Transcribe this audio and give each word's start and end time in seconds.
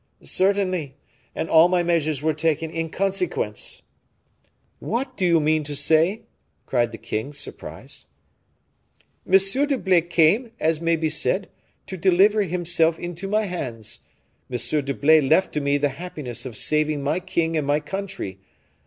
"Certainly; 0.23 0.95
and 1.35 1.47
all 1.47 1.67
my 1.67 1.83
measures 1.83 2.23
were 2.23 2.33
taken 2.33 2.71
in 2.71 2.89
consequence." 2.89 3.83
"What 4.79 5.15
do 5.15 5.23
you 5.23 5.39
mean 5.39 5.63
to 5.65 5.75
say?" 5.75 6.23
cried 6.65 6.91
the 6.91 6.97
king, 6.97 7.33
surprised. 7.33 8.07
"M. 9.27 9.33
d'Herblay 9.37 10.01
came, 10.01 10.53
as 10.59 10.81
may 10.81 10.95
be 10.95 11.09
said, 11.09 11.49
to 11.85 11.97
deliver 11.97 12.41
himself 12.41 12.97
into 12.97 13.27
my 13.27 13.43
hands. 13.45 13.99
M. 14.51 14.57
d'Herblay 14.83 15.21
left 15.21 15.53
to 15.53 15.61
me 15.61 15.77
the 15.77 15.89
happiness 15.89 16.47
of 16.47 16.57
saving 16.57 17.03
my 17.03 17.19
king 17.19 17.55
and 17.55 17.67
my 17.67 17.79
country. 17.79 18.39